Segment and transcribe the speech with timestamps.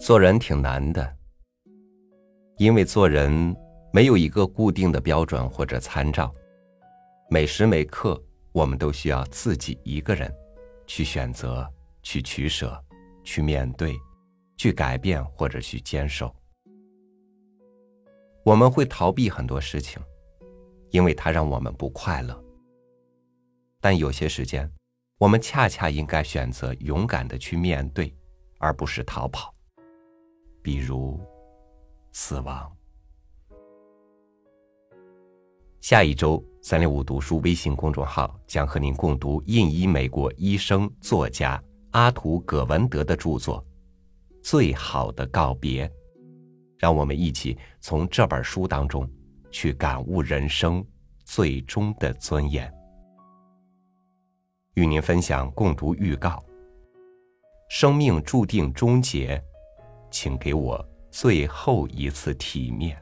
[0.00, 1.16] 做人挺难的，
[2.56, 3.54] 因为做人
[3.92, 6.34] 没有一个固定的标准或者参照，
[7.28, 8.20] 每时每刻
[8.52, 10.34] 我们都需要自己一个人
[10.86, 11.70] 去选择、
[12.02, 12.82] 去取舍、
[13.22, 13.94] 去面对、
[14.56, 16.34] 去改变或者去坚守。
[18.42, 20.02] 我们会逃避很多事情，
[20.90, 22.42] 因为它让我们不快乐。
[23.82, 24.70] 但有些时间，
[25.20, 28.10] 我们恰恰应该选择勇敢的去面对，
[28.56, 29.54] 而不是逃跑。
[30.62, 31.20] 比如，
[32.10, 32.74] 死亡。
[35.82, 43.62] 下一周三六五读书微信公众号将和您共读印裔美国医生作家阿图·葛文德的著作
[44.42, 45.86] 《最好的告别》，
[46.78, 49.06] 让我们一起从这本书当中
[49.50, 50.82] 去感悟人生
[51.26, 52.72] 最终的尊严。
[54.74, 56.42] 与您分享共读预告：
[57.68, 59.42] 生命注定终结。
[60.10, 63.00] 请给我最后一次体面。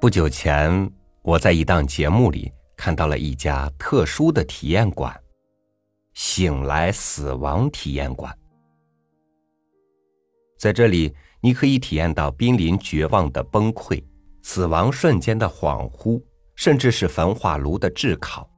[0.00, 5.18] 不久前，我在一档节目里看到了一家特殊的体验馆——
[6.14, 8.36] 醒来死亡体验馆。
[10.58, 14.02] 在这里，你可以体验到濒临绝望的崩溃、
[14.42, 16.22] 死亡瞬间的恍惚，
[16.54, 18.48] 甚至是焚化炉的炙烤。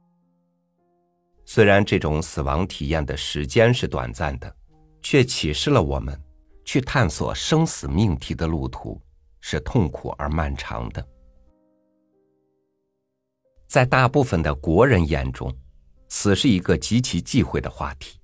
[1.45, 4.55] 虽然这种死亡体验的时间是短暂的，
[5.01, 6.17] 却启示了我们，
[6.63, 9.01] 去探索生死命题的路途
[9.41, 11.05] 是痛苦而漫长的。
[13.69, 15.55] 在大部分的国人眼中，
[16.07, 18.19] 死是一个极其忌讳的话题，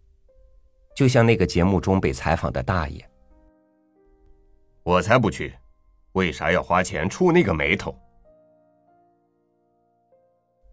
[0.95, 3.07] 就像那个节目中被采访的大爷。
[4.81, 5.55] 我才不去！
[6.13, 7.95] 为啥要花钱触那个霉头？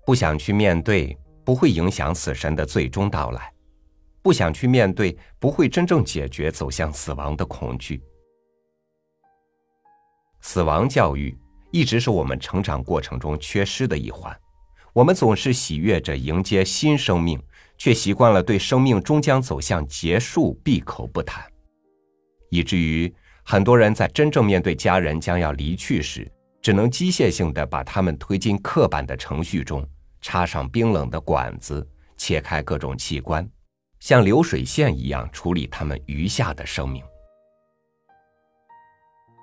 [0.06, 3.42] 不想去面对，不会影响死神的最终到来；
[4.22, 8.02] 不想去面对，不会真正解决走向死亡的恐惧。
[10.40, 11.38] 死亡教育
[11.72, 14.34] 一直是我们成长过程中缺失的一环。
[14.92, 17.42] 我们总是喜悦着迎接新生命，
[17.78, 21.44] 却习惯了对生命终将走向结束闭口不谈，
[22.50, 23.12] 以至于。
[23.44, 26.30] 很多人在真正面对家人将要离去时，
[26.62, 29.84] 只能机械性的把他们推进刻板的程序中，
[30.20, 31.84] 插上冰冷的管子，
[32.16, 33.44] 切开各种器官，
[33.98, 37.02] 像流水线一样处理他们余下的生命。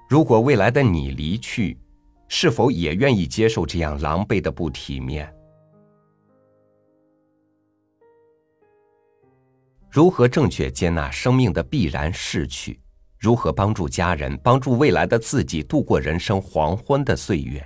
[0.10, 1.78] 如果未来的你离去，
[2.30, 5.30] 是否也愿意接受这样狼狈的不体面？
[9.92, 12.80] 如何正确接纳生命的必然逝去？
[13.18, 17.66] 如何帮助家人、帮助未来的自己度过人生黄昏的岁月？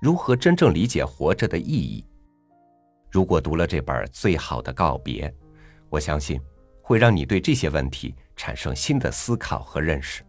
[0.00, 2.02] 如何真正理解活着的意义？
[3.10, 5.28] 如果读了这本《最好的告别》，
[5.90, 6.40] 我相信
[6.80, 10.22] 会让你对这些问题产生新的思考和认识。《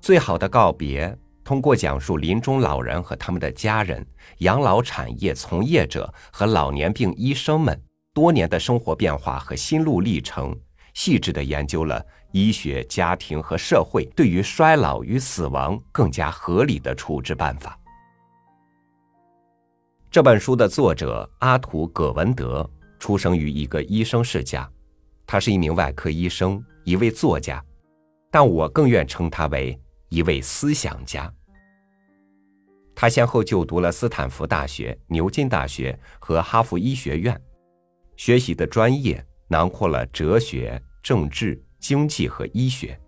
[0.00, 1.08] 最好的告别》
[1.42, 4.06] 通过讲述临终老人和他们的家人、
[4.38, 7.76] 养老产业从业者和老年病医生们
[8.14, 10.58] 多年的生活变化和心路历程。
[10.94, 17.78] 细致的研究了医学、家庭和社会对于衰老与死亡更加合理的处置办法。
[20.10, 22.68] 这本书的作者阿图·葛文德
[22.98, 24.70] 出生于一个医生世家，
[25.26, 27.64] 他是一名外科医生，一位作家，
[28.30, 29.80] 但我更愿称他为
[30.10, 31.32] 一位思想家。
[32.94, 37.40] 他先后就读了斯坦福大学、牛津大学和哈佛医学院，
[38.24, 39.20] 学习的专业。
[39.48, 42.98] 囊括了哲学、政治、经济和医学，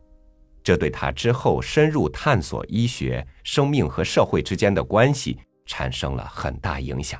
[0.62, 7.18] 这对他之后深入探索医学、生命和社会之间的关系产生了很大影响。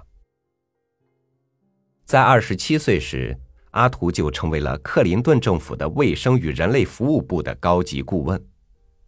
[2.05, 3.35] 在二十七岁时，
[3.71, 8.39] 阿图就成为了克林顿政府的卫生与人类服务部的高级顾问，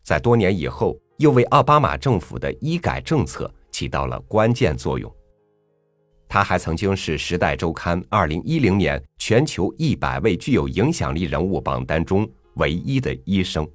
[0.03, 5.15] 在多年以后，又为奥巴马政府的医改政策起到了关键作用。
[6.37, 13.67] 他还曾经是《时代周刊》二零一零年全球一百位具有影响力人物榜单中唯一的医生。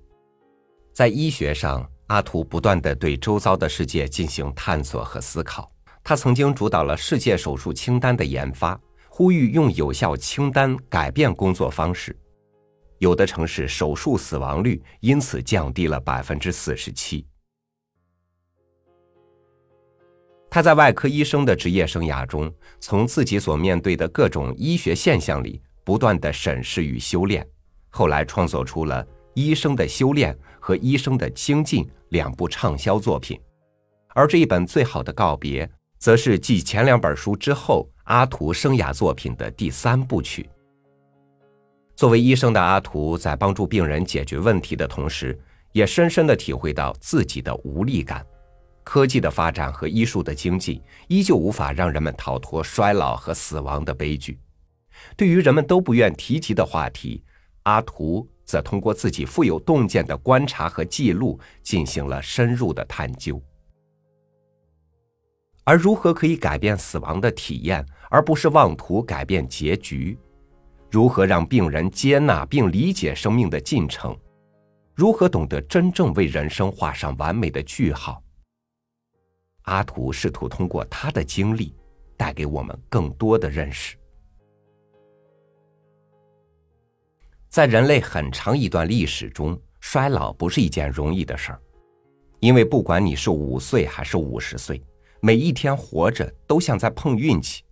[0.93, 5.71] 在医学上，阿图不断的对周遭的世界进行探索和思考。
[6.03, 8.79] 他曾经主导了世界手术清单的研发，
[9.09, 12.15] 呼吁用有效清单改变工作方式。
[12.99, 17.25] 有的城市手术死亡率因此降低了百分之四十七。
[20.53, 27.47] 他在外科医生的职业生涯中，从自己所面对的各种医学现象里不断的审视与修炼，
[27.89, 29.01] 后来创作出了
[29.33, 33.39] 《医生的修炼》和《医生的精进》两部畅销作品。
[34.09, 35.65] 而这一本《最好的告别》，
[35.97, 40.49] 则是继前两本书之后阿图生涯作品的第三部曲。
[41.95, 45.39] 作为医生的阿图，在帮助病人解决问题的同时，
[45.71, 48.25] 也深深的体会到自己的无力感。
[48.83, 54.39] 科技的发展和医术的经济，依旧无法让人们逃脱衰老和死亡的悲剧。
[55.15, 57.23] 对于人们都不愿提及的话题，
[57.63, 63.41] 阿图则通过自己富有洞见的观察和记录，进行了深入的探究。
[65.63, 70.17] 而如何可以改变死亡的体验，而不是妄图改变结局？
[70.89, 74.17] 如何让病人接纳并理解生命的进程？
[74.93, 78.21] 如何懂得真正为人生画上完美的句号？
[79.71, 81.73] 阿图试图通过他的经历，
[82.17, 83.95] 带给我们更多的认识。
[87.47, 91.61] 在人类很长一段历史中，衰老不是一件容易的事儿，
[92.41, 94.83] 因为不管你是五岁还是五十岁，
[95.21, 97.63] 每一天活着都像在碰运气。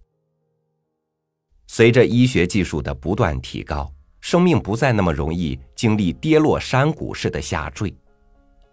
[1.67, 7.93] 随着医学技术的不断提高，生命不再那么容易经历跌落山谷式的下坠。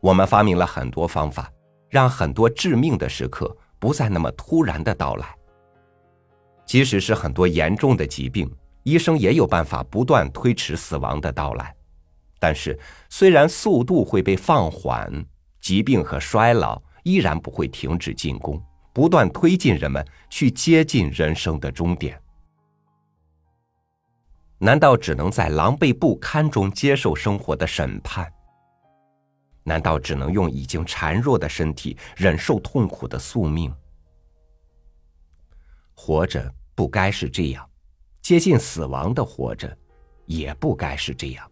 [0.00, 1.52] 我们发明了很多方法。
[1.96, 5.34] 让很多致命的时刻不再那么突然的到来。
[6.66, 11.74] 即使是很多严重的疾病，医生也有办法不断推迟死亡的到来。
[12.38, 12.78] 但是，
[13.08, 15.10] 虽然速度会被放缓，
[15.58, 18.62] 疾病和衰老依然不会停止进攻，
[18.92, 22.20] 不断推进人们去接近人生的终点。
[24.58, 28.30] 难道只能在狼狈不堪中接受生活的审判？
[29.68, 33.74] 难道只能用已经孱弱的身体忍受痛苦的宿命？
[35.92, 37.68] 活着不该是这样，
[38.22, 39.76] 接近死亡的活着
[40.26, 41.50] 也不该是这样。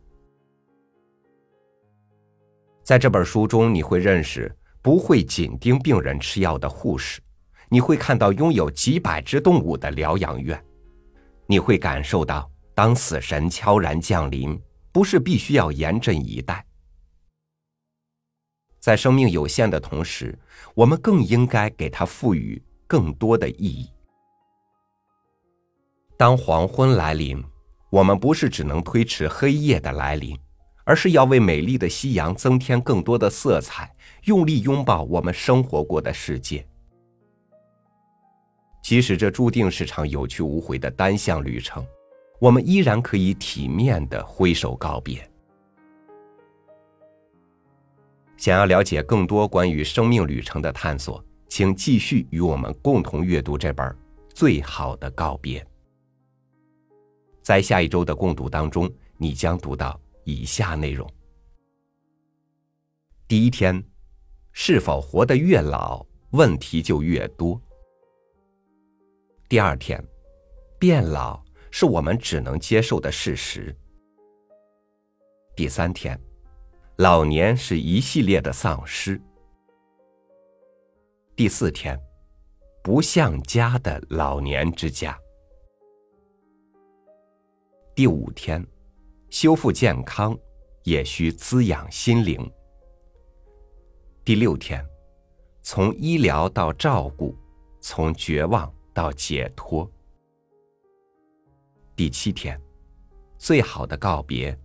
[2.85, 7.21] 在这本书中，你会认识不会紧盯病人吃药的护士，
[7.69, 10.65] 你会看到拥有几百只动物的疗养院，
[11.49, 14.57] 你会感受到当死神悄然降临，
[14.93, 16.65] 不是必须要严阵以待。
[18.85, 20.39] 在生命有限的同时，
[20.75, 23.89] 我们更应该给它赋予更多的意义。
[26.19, 27.43] 当黄昏来临，
[27.89, 30.39] 我们不是只能推迟黑夜的来临，
[30.85, 33.91] 而是要为美丽的夕阳增添更多的色彩，
[34.25, 36.63] 用力拥抱我们生活过的世界。
[38.83, 41.83] 即使这注定是场有去无回的单向旅程，
[42.39, 45.27] 我们依然可以体面的挥手告别。
[48.44, 53.87] 想要了解更多关于生命旅程的探索，请继续与我们共同阅读这本
[54.35, 55.62] 《最好的告别》。
[57.41, 58.87] 在下一周的共读当中，
[59.17, 61.11] 你将读到以下内容：
[63.26, 63.82] 第一天，
[64.52, 67.58] 是否活得越老，问题就越多；
[69.49, 70.06] 第二天，
[70.79, 73.75] 变老是我们只能接受的事实；
[75.56, 76.20] 第三天。
[76.99, 79.20] 老年是一系列的丧失。
[81.35, 82.00] 第四天，
[82.85, 85.19] 不像家的老年之家。
[87.96, 88.65] 第五天，
[89.29, 90.39] 修复健康
[90.84, 92.48] 也需滋养心灵。
[94.24, 94.86] 第六天，
[95.63, 97.36] 从医疗到照顾，
[97.81, 99.91] 从绝望到解脱。
[101.96, 102.60] 第七天，
[103.36, 104.56] 最好的告别。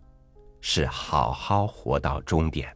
[0.62, 2.76] 是好好活到终点。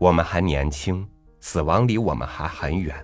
[0.00, 1.06] 我们还年轻，
[1.40, 2.94] 死亡离我们还很远。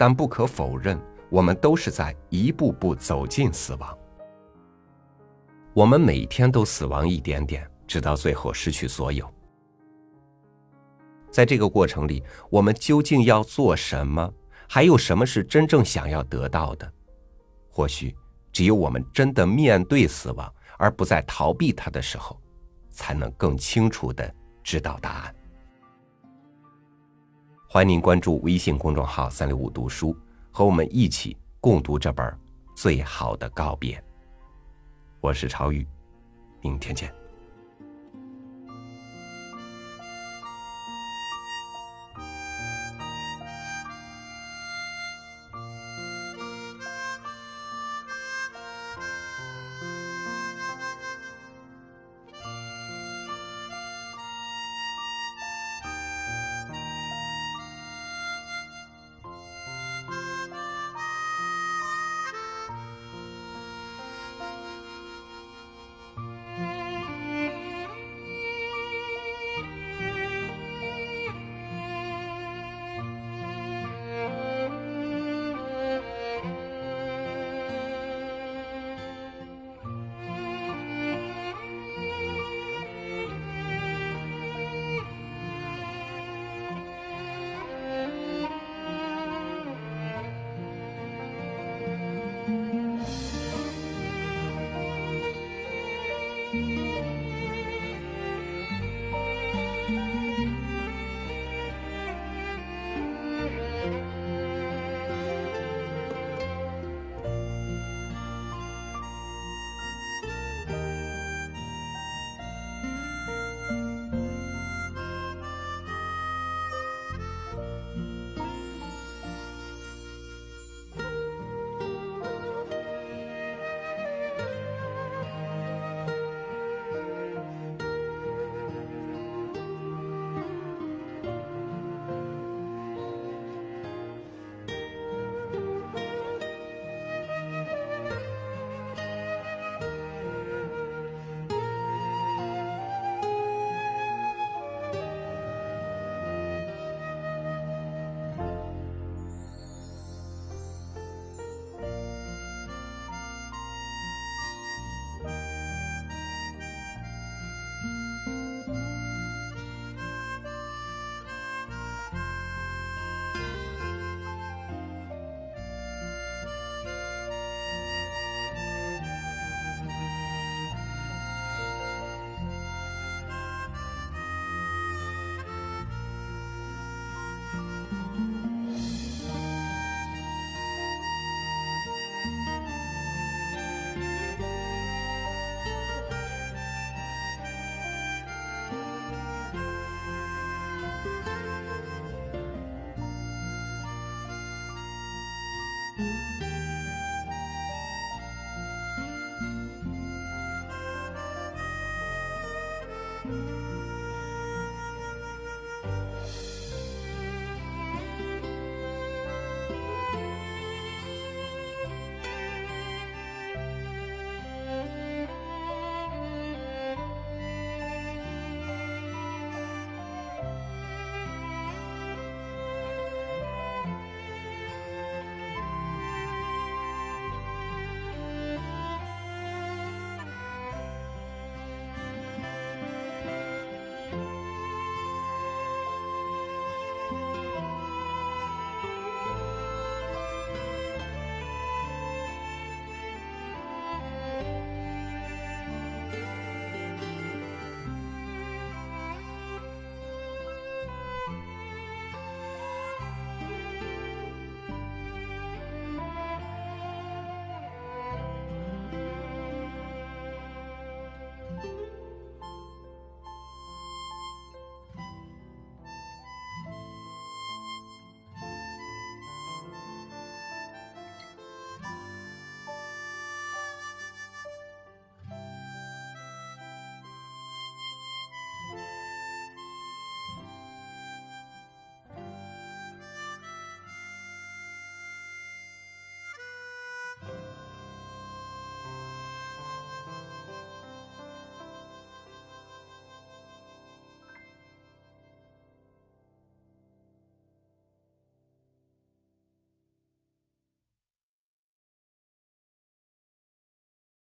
[0.00, 3.98] 但不可否认，我们都是在一步步走进死亡。
[5.74, 9.30] 我们每天都死亡一点点，直到最后失去所有。
[11.30, 14.32] 在这个过程里，我们究竟要做什么？
[14.66, 16.90] 还有什么是真正想要得到的？
[17.68, 18.16] 或许，
[18.50, 22.40] 只有我们真的面对死亡，而不再逃避它的时候，
[22.90, 25.34] 才能更清楚的知道答案。
[27.72, 30.12] 欢迎您关注微信公众号“三六五读书”，
[30.50, 32.26] 和我们一起共读这本
[32.74, 33.96] 《最好的告别》。
[35.20, 35.86] 我是朝宇，
[36.60, 37.19] 明天见。